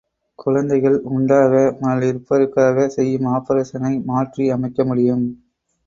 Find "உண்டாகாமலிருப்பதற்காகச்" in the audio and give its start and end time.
1.09-2.95